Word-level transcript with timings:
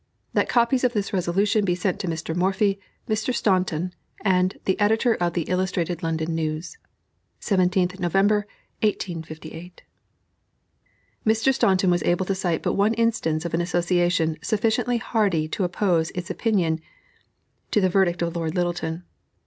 "That 0.33 0.49
copies 0.49 0.83
of 0.83 0.93
this 0.93 1.13
resolution 1.13 1.63
be 1.63 1.75
sent 1.75 1.99
to 1.99 2.07
Mr. 2.07 2.35
Morphy, 2.35 2.79
Mr. 3.07 3.31
Staunton, 3.35 3.93
and 4.25 4.57
the 4.65 4.79
editor 4.79 5.13
of 5.13 5.33
the 5.33 5.43
Illustrated 5.43 6.01
London 6.01 6.33
News." 6.33 6.75
17th 7.39 7.99
November, 7.99 8.47
1858. 8.81 9.83
Mr. 11.23 11.53
Staunton 11.53 11.91
was 11.91 12.01
able 12.01 12.25
to 12.25 12.33
cite 12.33 12.63
but 12.63 12.73
one 12.73 12.95
instance 12.95 13.45
of 13.45 13.53
an 13.53 13.61
association 13.61 14.37
sufficiently 14.41 14.97
hardy 14.97 15.47
to 15.49 15.63
oppose 15.63 16.09
its 16.15 16.31
opinion 16.31 16.79
to 17.69 17.79
the 17.79 17.87
verdict 17.87 18.23
of 18.23 18.35
Lord 18.35 18.55
Lyttelton. 18.55 19.03